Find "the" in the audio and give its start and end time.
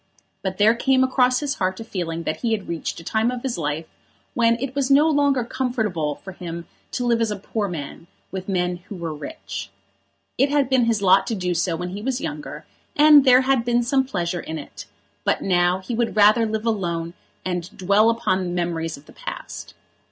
18.43-18.49, 19.05-19.13